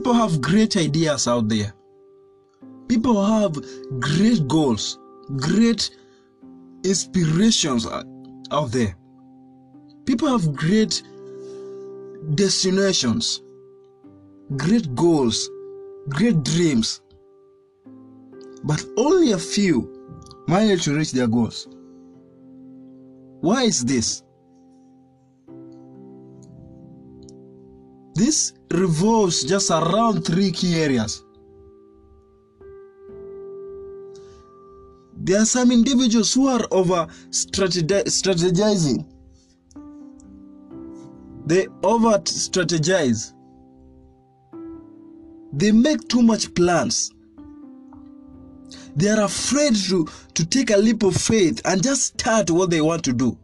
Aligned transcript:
people 0.00 0.14
have 0.14 0.40
great 0.40 0.78
ideas 0.78 1.28
out 1.28 1.46
there. 1.50 1.74
People 2.88 3.22
have 3.22 3.52
great 4.00 4.48
goals, 4.48 4.98
great 5.36 5.90
inspirations 6.84 7.86
out 7.86 8.72
there. 8.72 8.96
People 10.06 10.28
have 10.28 10.56
great 10.56 11.02
destinations, 12.34 13.42
great 14.56 14.94
goals, 14.94 15.50
great 16.08 16.42
dreams. 16.44 17.02
But 18.64 18.82
only 18.96 19.32
a 19.32 19.38
few 19.38 20.08
manage 20.48 20.84
to 20.84 20.96
reach 20.96 21.12
their 21.12 21.26
goals. 21.26 21.68
Why 23.42 23.64
is 23.64 23.84
this? 23.84 24.22
This 28.20 28.52
revolves 28.70 29.44
just 29.44 29.70
around 29.70 30.26
three 30.26 30.52
key 30.52 30.78
areas. 30.78 31.24
There 35.16 35.40
are 35.40 35.46
some 35.46 35.72
individuals 35.72 36.34
who 36.34 36.46
are 36.48 36.60
over 36.70 37.06
strategizing. 37.30 39.06
They 41.46 41.66
over 41.82 42.18
strategize. 42.18 43.32
They 45.54 45.72
make 45.72 46.06
too 46.08 46.20
much 46.20 46.54
plans. 46.54 47.10
They 48.96 49.08
are 49.08 49.22
afraid 49.22 49.76
to, 49.88 50.06
to 50.34 50.44
take 50.44 50.68
a 50.68 50.76
leap 50.76 51.04
of 51.04 51.16
faith 51.16 51.62
and 51.64 51.82
just 51.82 52.18
start 52.18 52.50
what 52.50 52.68
they 52.68 52.82
want 52.82 53.02
to 53.04 53.14
do. 53.14 53.38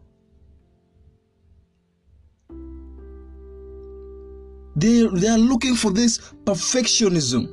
They, 4.76 5.06
they 5.06 5.28
are 5.28 5.38
looking 5.38 5.74
for 5.74 5.90
this 5.90 6.18
perfectionism. 6.44 7.52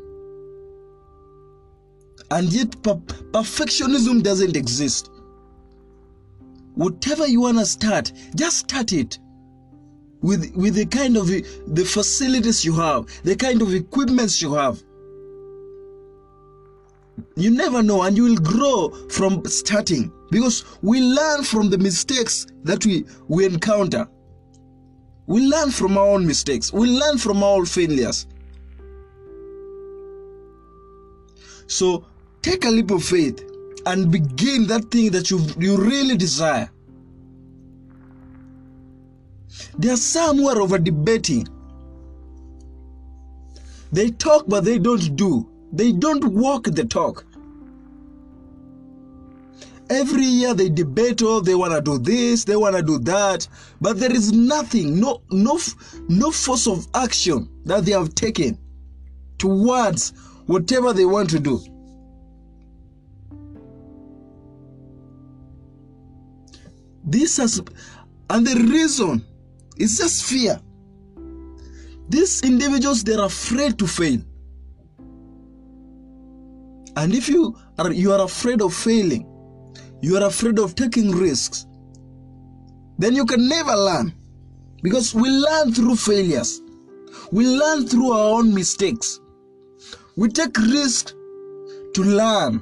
And 2.30 2.52
yet, 2.52 2.82
per- 2.84 2.96
perfectionism 2.96 4.24
doesn't 4.24 4.58
exist. 4.58 5.10
Whatever 6.76 7.28
you 7.28 7.42
want 7.42 7.60
to 7.60 7.66
start, 7.66 8.12
just 8.36 8.58
start 8.58 8.92
it 8.92 9.20
with, 10.22 10.54
with 10.56 10.76
the 10.76 10.86
kind 10.86 11.16
of 11.16 11.28
the 11.28 11.86
facilities 11.86 12.66
you 12.66 12.74
have, 12.74 13.06
the 13.24 13.36
kind 13.36 13.62
of 13.62 13.74
equipments 13.74 14.42
you 14.42 14.54
have. 14.54 14.82
You 17.36 17.52
never 17.52 17.84
know, 17.84 18.02
and 18.04 18.18
you 18.18 18.24
will 18.24 18.38
grow 18.38 18.90
from 19.10 19.46
starting 19.46 20.12
because 20.32 20.66
we 20.82 21.00
learn 21.00 21.44
from 21.44 21.70
the 21.70 21.78
mistakes 21.78 22.48
that 22.64 22.86
we, 22.86 23.06
we 23.28 23.46
encounter. 23.46 24.08
We 25.26 25.42
learn 25.48 25.72
from 25.72 25.98
our 25.98 26.08
own 26.08 26.28
mistakes. 26.28 26.74
We 26.74 26.88
learn 26.88 27.18
from 27.18 27.44
our 27.44 27.58
own 27.58 27.66
failures. 27.66 28.28
So 31.68 32.06
take 32.42 32.66
a 32.66 32.70
leap 32.70 32.92
of 32.92 33.04
faith 33.04 33.44
and 33.86 34.12
begin 34.12 34.68
that 34.68 34.92
thing 34.92 35.12
that 35.12 35.32
you, 35.32 35.40
you 35.58 35.78
really 35.78 36.18
desire. 36.18 36.70
There 39.78 39.94
are 39.94 39.98
some 39.98 40.38
who 40.38 40.50
are 40.50 40.62
over 40.62 40.78
debating. 40.78 41.48
They 43.92 44.10
talk, 44.10 44.46
but 44.48 44.66
they 44.66 44.78
don't 44.80 45.16
do. 45.16 45.50
They 45.72 45.92
don't 45.92 46.26
walk 46.26 46.66
the 46.66 46.86
talk. 46.86 47.26
Every 49.90 50.24
year 50.26 50.54
they 50.54 50.70
debate, 50.70 51.22
oh, 51.24 51.40
they 51.40 51.56
want 51.56 51.74
to 51.74 51.82
do 51.82 51.98
this, 51.98 52.46
they 52.46 52.56
want 52.56 52.76
to 52.76 52.82
do 52.82 53.00
that, 53.00 53.48
but 53.82 54.00
there 54.00 54.14
is 54.14 54.32
nothing, 54.32 55.00
no, 55.00 55.22
no, 55.30 55.60
no 56.08 56.32
force 56.32 56.68
of 56.68 56.88
action 56.94 57.50
that 57.66 57.86
they 57.86 57.92
have 57.92 58.16
taken 58.16 58.58
towards 59.38 60.14
whatever 60.46 60.94
they 60.94 61.06
want 61.06 61.30
to 61.32 61.40
do. 61.40 61.60
This 67.04 67.38
has, 67.38 67.62
and 68.30 68.48
the 68.48 68.56
reason 68.56 69.26
is 69.78 69.98
just 69.98 70.24
fear. 70.24 70.60
These 72.08 72.44
individuals, 72.44 73.04
they're 73.04 73.24
afraid 73.24 73.78
to 73.80 73.88
fail. 73.88 74.22
And 76.96 77.14
if 77.14 77.28
you 77.28 77.58
are 77.80 77.92
you 77.92 78.14
are 78.14 78.24
afraid 78.24 78.62
of 78.62 78.74
failing, 78.74 79.26
you 80.04 80.18
are 80.18 80.28
afraid 80.28 80.60
of 80.60 80.76
taking 80.76 81.12
risks, 81.12 81.66
then 82.98 83.16
you 83.16 83.26
can 83.26 83.48
never 83.48 83.74
learn. 83.74 84.14
Because 84.82 85.16
we 85.16 85.30
learn 85.30 85.74
through 85.74 85.96
failures. 85.96 86.62
We 87.32 87.48
learn 87.48 87.88
through 87.88 88.12
our 88.12 88.38
own 88.38 88.54
mistakes. 88.54 89.22
We 90.18 90.28
take 90.28 90.58
risks 90.58 91.14
to 91.94 92.04
learn. 92.04 92.62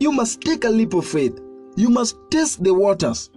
You 0.00 0.10
must 0.10 0.40
take 0.40 0.64
a 0.64 0.70
leap 0.70 0.92
of 0.92 1.06
faith. 1.06 1.38
You 1.76 1.88
must 1.88 2.16
test 2.32 2.64
the 2.64 2.74
waters 2.74 3.30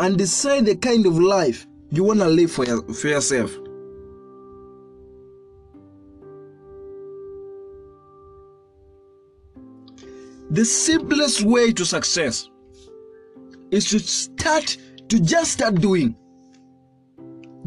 and 0.00 0.16
decide 0.16 0.64
the 0.64 0.76
kind 0.76 1.04
of 1.04 1.18
life 1.18 1.66
you 1.90 2.04
want 2.04 2.20
to 2.20 2.28
live 2.28 2.50
for, 2.50 2.64
your, 2.64 2.82
for 2.94 3.08
yourself. 3.08 3.54
The 10.52 10.66
simplest 10.66 11.40
way 11.40 11.72
to 11.72 11.82
success 11.82 12.50
is 13.70 13.88
to 13.88 13.98
start 13.98 14.76
to 15.08 15.18
just 15.18 15.52
start 15.52 15.76
doing. 15.76 16.14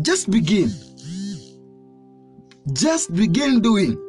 Just 0.04 0.30
begin. 0.30 0.70
Just 2.74 3.12
begin 3.16 3.60
doing. 3.62 4.00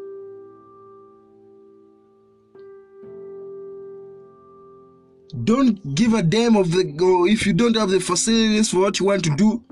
Don't 5.45 5.95
give 5.95 6.13
a 6.13 6.23
damn 6.23 6.55
of 6.55 6.71
the 6.71 6.85
go 6.85 7.27
if 7.27 7.47
you 7.47 7.55
don't 7.55 7.77
have 7.77 7.89
the 7.89 8.01
facilities 8.01 8.69
for 8.69 8.81
what 8.81 9.01
you 9.01 9.07
want 9.07 9.25
to 9.25 9.35
do. 9.37 9.65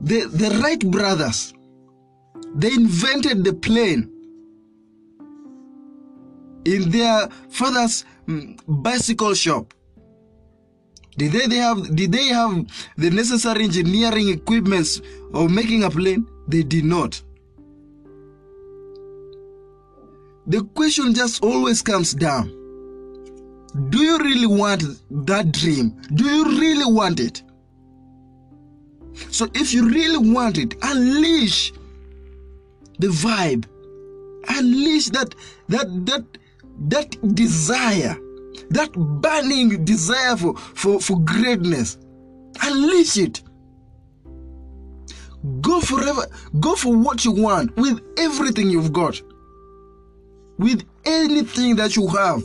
The 0.00 0.24
the 0.28 0.58
Wright 0.62 0.80
brothers, 0.90 1.52
they 2.54 2.72
invented 2.72 3.44
the 3.44 3.52
plane 3.52 4.13
in 6.64 6.90
their 6.90 7.28
father's 7.50 8.04
mm, 8.26 8.58
bicycle 8.66 9.34
shop. 9.34 9.74
Did 11.16 11.32
they, 11.32 11.46
they 11.46 11.56
have 11.56 11.94
did 11.94 12.10
they 12.10 12.24
have 12.26 12.66
the 12.96 13.10
necessary 13.10 13.64
engineering 13.64 14.30
equipments 14.30 15.00
of 15.32 15.50
making 15.50 15.84
a 15.84 15.90
plane? 15.90 16.26
They 16.48 16.62
did 16.62 16.84
not. 16.84 17.22
The 20.46 20.62
question 20.74 21.14
just 21.14 21.42
always 21.42 21.82
comes 21.82 22.14
down. 22.14 22.48
Do 23.90 23.98
you 23.98 24.18
really 24.18 24.46
want 24.46 24.82
that 25.26 25.52
dream? 25.52 26.00
Do 26.14 26.24
you 26.24 26.44
really 26.60 26.92
want 26.92 27.20
it? 27.20 27.42
So 29.30 29.48
if 29.54 29.72
you 29.72 29.88
really 29.88 30.32
want 30.32 30.58
it, 30.58 30.74
unleash 30.82 31.72
the 32.98 33.08
vibe. 33.08 33.66
Unleash 34.48 35.06
that 35.06 35.34
that 35.68 35.86
that 36.06 36.24
that 36.88 37.34
desire, 37.34 38.16
that 38.70 38.92
burning 38.92 39.84
desire 39.84 40.36
for, 40.36 40.56
for, 40.56 41.00
for 41.00 41.18
greatness. 41.20 41.98
Unleash 42.62 43.16
it. 43.16 43.42
Go 45.60 45.80
forever. 45.80 46.26
Go 46.60 46.74
for 46.74 46.96
what 46.96 47.24
you 47.24 47.32
want 47.32 47.76
with 47.76 48.00
everything 48.18 48.70
you've 48.70 48.92
got. 48.92 49.20
With 50.58 50.84
anything 51.04 51.76
that 51.76 51.96
you 51.96 52.06
have. 52.08 52.42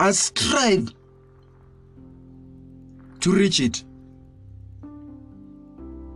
And 0.00 0.14
strive 0.14 0.92
to 3.20 3.32
reach 3.32 3.60
it. 3.60 3.82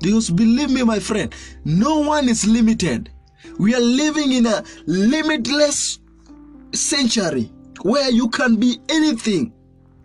Because 0.00 0.30
believe 0.30 0.70
me, 0.70 0.82
my 0.84 1.00
friend, 1.00 1.34
no 1.64 2.00
one 2.00 2.28
is 2.28 2.46
limited. 2.46 3.10
We 3.58 3.74
are 3.74 3.80
living 3.80 4.32
in 4.32 4.46
a 4.46 4.62
limitless 4.86 5.98
century 6.72 7.50
where 7.82 8.10
you 8.10 8.28
can 8.28 8.56
be 8.56 8.78
anything 8.88 9.52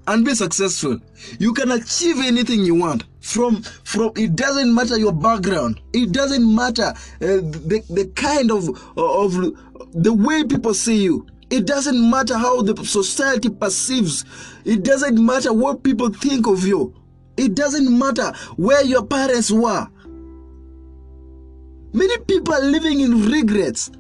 and 0.08 0.26
be 0.26 0.36
successful. 0.36 1.00
You 1.40 1.54
can 1.54 1.72
achieve 1.72 2.18
anything 2.20 2.62
you 2.62 2.76
want. 2.76 3.06
From 3.22 3.62
from 3.62 4.12
it 4.18 4.36
doesn't 4.36 4.74
matter 4.74 4.98
your 4.98 5.14
background. 5.14 5.80
It 5.94 6.12
doesn't 6.12 6.54
matter 6.54 6.88
uh, 6.88 6.96
the 7.20 7.84
the 7.90 8.12
kind 8.16 8.52
of 8.52 8.70
of 8.98 9.34
the 9.94 10.14
way 10.14 10.44
people 10.44 10.74
see 10.74 11.04
you. 11.04 11.26
It 11.50 11.66
doesn't 11.66 12.10
matter 12.10 12.38
how 12.38 12.62
the 12.64 12.84
society 12.84 13.50
perceives. 13.50 14.26
It 14.66 14.84
doesn't 14.84 15.24
matter 15.24 15.54
what 15.54 15.84
people 15.84 16.10
think 16.10 16.48
of 16.48 16.66
you. 16.66 16.94
It 17.38 17.56
doesn't 17.56 17.98
matter 17.98 18.34
where 18.58 18.84
your 18.84 19.06
parents 19.06 19.52
were. 19.52 19.88
Many 21.94 22.18
people 22.26 22.56
are 22.56 22.62
living 22.62 23.02
in 23.02 23.32
regrets 23.32 23.92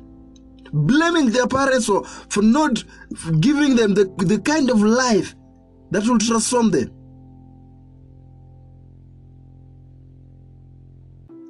blaming 0.74 1.30
their 1.30 1.48
parents 1.48 1.86
for, 1.86 2.04
for 2.04 2.42
not 2.42 2.84
giving 3.40 3.76
them 3.76 3.94
the, 3.94 4.06
the 4.18 4.40
kind 4.40 4.70
of 4.70 4.82
life 4.82 5.36
that 5.92 6.06
will 6.08 6.18
transform 6.18 6.72
them. 6.72 6.92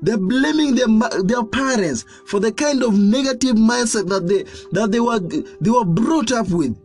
They're 0.01 0.17
blaming 0.17 0.75
their, 0.75 0.87
their 1.23 1.45
parents 1.45 2.03
for 2.27 2.41
the 2.41 2.51
kind 2.51 2.83
of 2.83 2.99
negative 2.99 3.55
mindset 3.55 4.09
that 4.09 4.27
they 4.27 4.43
that 4.73 4.91
they 4.91 4.99
were 4.99 5.19
they 5.19 5.69
were 5.69 5.85
brought 5.85 6.33
up 6.33 6.49
with. 6.49 6.77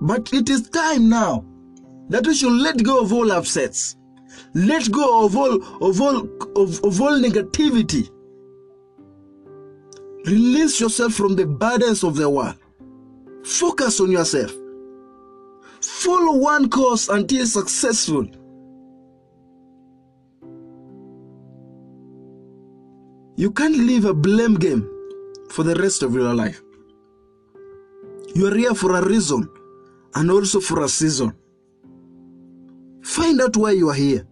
But 0.00 0.32
it 0.32 0.50
is 0.50 0.68
time 0.70 1.08
now 1.08 1.44
that 2.08 2.26
we 2.26 2.34
should 2.34 2.52
let 2.52 2.82
go 2.82 3.00
of 3.00 3.12
all 3.12 3.30
upsets. 3.30 3.94
Let 4.54 4.90
go 4.90 5.24
of 5.24 5.36
all 5.36 5.62
of 5.84 6.00
all 6.00 6.16
of, 6.56 6.84
of 6.84 7.00
all 7.00 7.20
negativity. 7.20 8.10
Release 10.28 10.78
yourself 10.78 11.14
from 11.14 11.36
the 11.36 11.46
burdens 11.46 12.04
of 12.04 12.16
the 12.16 12.28
world. 12.28 12.56
Focus 13.44 13.98
on 13.98 14.10
yourself. 14.10 14.52
Follow 15.80 16.36
one 16.36 16.68
course 16.68 17.08
until 17.08 17.46
successful. 17.46 18.26
You 23.36 23.50
can't 23.52 23.76
live 23.76 24.04
a 24.04 24.12
blame 24.12 24.56
game 24.56 24.86
for 25.48 25.62
the 25.62 25.74
rest 25.76 26.02
of 26.02 26.12
your 26.12 26.34
life. 26.34 26.60
You 28.34 28.48
are 28.48 28.54
here 28.54 28.74
for 28.74 28.96
a 28.96 29.08
reason 29.08 29.48
and 30.14 30.30
also 30.30 30.60
for 30.60 30.84
a 30.84 30.88
season. 30.90 31.32
Find 33.02 33.40
out 33.40 33.56
why 33.56 33.70
you 33.70 33.88
are 33.88 33.94
here. 33.94 34.26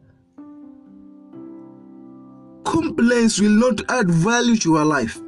Complaints 2.65 3.41
will 3.41 3.49
not 3.49 3.91
add 3.91 4.11
value 4.11 4.57
to 4.57 4.75
your 4.75 4.85
life. 4.85 5.23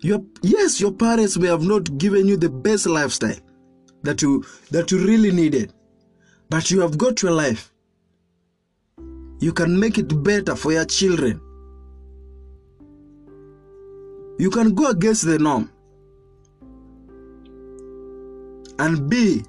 Your, 0.00 0.22
yes, 0.42 0.80
your 0.80 0.92
parents 0.92 1.36
may 1.36 1.48
have 1.48 1.62
not 1.62 1.98
given 1.98 2.28
you 2.28 2.36
the 2.36 2.48
best 2.48 2.86
lifestyle 2.86 3.36
that 4.02 4.22
you 4.22 4.44
that 4.70 4.92
you 4.92 5.04
really 5.04 5.32
needed, 5.32 5.72
but 6.48 6.70
you 6.70 6.80
have 6.80 6.96
got 6.96 7.20
your 7.22 7.32
life. 7.32 7.72
You 9.40 9.52
can 9.52 9.78
make 9.78 9.98
it 9.98 10.22
better 10.22 10.54
for 10.54 10.72
your 10.72 10.84
children. 10.84 11.40
You 14.38 14.50
can 14.50 14.74
go 14.74 14.90
against 14.90 15.24
the 15.26 15.38
norm 15.38 15.70
and 18.78 19.10
be 19.10 19.42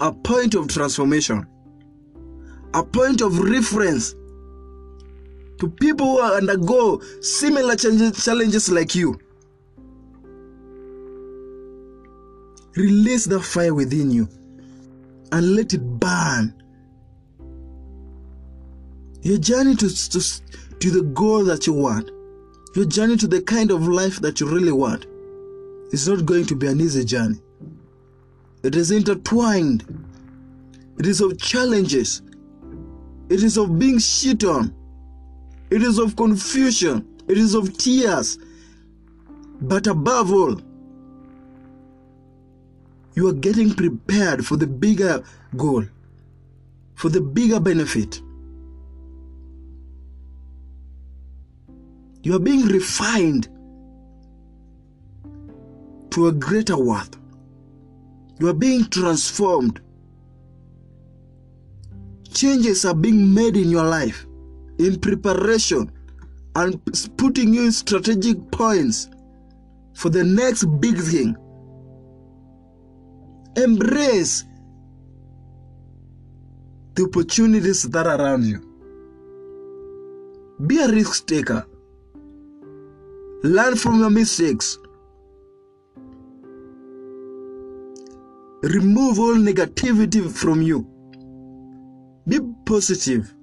a 0.00 0.12
point 0.12 0.54
of 0.54 0.68
transformation, 0.68 1.44
a 2.72 2.84
point 2.84 3.20
of 3.20 3.36
reference 3.40 4.14
to 5.60 5.68
people 5.68 6.06
who 6.06 6.20
undergo 6.20 7.00
similar 7.20 7.76
challenges 7.76 8.70
like 8.70 8.94
you. 8.94 9.20
Release 12.76 13.26
the 13.26 13.40
fire 13.40 13.74
within 13.74 14.10
you 14.10 14.26
and 15.32 15.54
let 15.54 15.74
it 15.74 15.82
burn. 16.00 16.54
Your 19.22 19.36
journey 19.36 19.76
to, 19.76 20.10
to, 20.10 20.40
to 20.78 20.90
the 20.90 21.02
goal 21.12 21.44
that 21.44 21.66
you 21.66 21.74
want, 21.74 22.10
your 22.74 22.86
journey 22.86 23.18
to 23.18 23.26
the 23.26 23.42
kind 23.42 23.70
of 23.70 23.86
life 23.86 24.18
that 24.20 24.40
you 24.40 24.48
really 24.48 24.72
want, 24.72 25.04
is 25.92 26.08
not 26.08 26.24
going 26.24 26.46
to 26.46 26.56
be 26.56 26.68
an 26.68 26.80
easy 26.80 27.04
journey. 27.04 27.38
It 28.62 28.76
is 28.76 28.90
intertwined, 28.90 29.84
it 30.98 31.06
is 31.06 31.20
of 31.20 31.38
challenges, 31.38 32.22
it 33.28 33.42
is 33.42 33.58
of 33.58 33.78
being 33.78 33.98
shit 33.98 34.42
on, 34.44 34.74
it 35.70 35.82
is 35.82 35.98
of 35.98 36.16
confusion, 36.16 37.06
it 37.28 37.38
is 37.38 37.54
of 37.54 37.76
tears. 37.78 38.38
But 39.60 39.86
above 39.86 40.32
all, 40.32 40.60
you 43.14 43.28
are 43.28 43.32
getting 43.32 43.74
prepared 43.74 44.44
for 44.44 44.56
the 44.56 44.66
bigger 44.66 45.22
goal, 45.56 45.84
for 46.94 47.08
the 47.08 47.20
bigger 47.20 47.60
benefit. 47.60 48.20
You 52.22 52.34
are 52.34 52.40
being 52.40 52.66
refined 52.66 53.48
to 56.10 56.26
a 56.26 56.32
greater 56.32 56.76
worth. 56.76 57.16
You 58.38 58.48
are 58.48 58.54
being 58.54 58.86
transformed. 58.86 59.80
Changes 62.32 62.84
are 62.84 62.94
being 62.94 63.32
made 63.32 63.56
in 63.56 63.70
your 63.70 63.84
life 63.84 64.26
in 64.80 64.98
preparation 64.98 65.92
and 66.56 66.80
putting 67.16 67.52
you 67.54 67.64
in 67.64 67.72
strategic 67.72 68.50
points 68.50 69.08
for 69.94 70.08
the 70.08 70.24
next 70.24 70.64
big 70.80 70.98
thing. 70.98 71.36
Embrace 73.56 74.44
the 76.94 77.04
opportunities 77.04 77.82
that 77.82 78.06
are 78.06 78.20
around 78.20 78.44
you. 78.44 78.66
Be 80.66 80.78
a 80.78 80.88
risk 80.88 81.26
taker. 81.26 81.66
Learn 83.42 83.76
from 83.76 84.00
your 84.00 84.10
mistakes. 84.10 84.78
Remove 88.62 89.18
all 89.18 89.34
negativity 89.34 90.30
from 90.30 90.62
you. 90.62 90.86
Be 92.28 92.40
positive. 92.66 93.34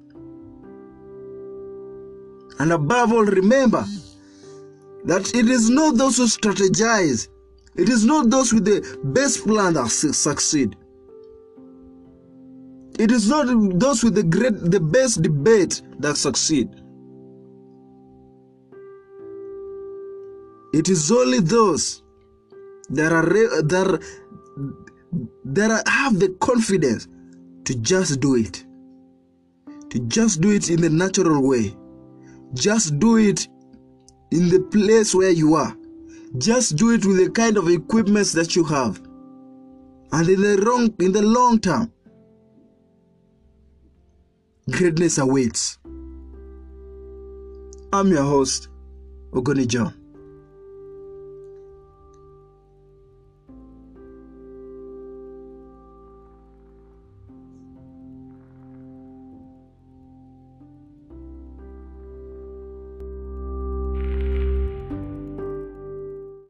And 2.59 2.71
above 2.71 3.13
all, 3.13 3.25
remember 3.25 3.85
that 5.05 5.33
it 5.35 5.47
is 5.47 5.69
not 5.69 5.97
those 5.97 6.17
who 6.17 6.25
strategize, 6.25 7.29
it 7.75 7.89
is 7.89 8.03
not 8.05 8.29
those 8.29 8.51
with 8.51 8.65
the 8.65 8.99
best 9.03 9.45
plan 9.45 9.73
that 9.73 9.89
succeed. 9.89 10.75
It 12.99 13.11
is 13.11 13.29
not 13.29 13.45
those 13.79 14.03
with 14.03 14.15
the 14.15 14.23
great, 14.23 14.59
the 14.59 14.79
best 14.79 15.21
debate 15.21 15.83
that 15.99 16.17
succeed. 16.17 16.69
It 20.73 20.89
is 20.89 21.11
only 21.11 21.39
those 21.39 22.01
that 22.89 23.11
are 23.11 23.21
that 23.21 24.03
that 25.45 25.87
have 25.87 26.19
the 26.19 26.29
confidence 26.39 27.07
to 27.65 27.75
just 27.75 28.19
do 28.19 28.35
it, 28.35 28.65
to 29.91 29.99
just 30.07 30.41
do 30.41 30.49
it 30.49 30.69
in 30.69 30.81
the 30.81 30.89
natural 30.89 31.47
way, 31.47 31.75
just 32.53 32.99
do 32.99 33.17
it 33.17 33.47
in 34.31 34.49
the 34.49 34.59
place 34.71 35.13
where 35.15 35.31
you 35.31 35.55
are, 35.55 35.75
just 36.37 36.75
do 36.75 36.91
it 36.91 37.05
with 37.05 37.17
the 37.17 37.29
kind 37.29 37.57
of 37.57 37.69
equipments 37.69 38.33
that 38.33 38.55
you 38.55 38.63
have, 38.63 38.97
and 40.11 40.29
in 40.29 40.41
the 40.41 40.57
long 40.57 40.93
in 40.99 41.11
the 41.11 41.21
long 41.21 41.59
term, 41.59 41.91
greatness 44.69 45.17
awaits. 45.17 45.77
I'm 47.93 48.09
your 48.09 48.23
host, 48.23 48.67
Ogoni 49.31 49.67
John. 49.67 50.06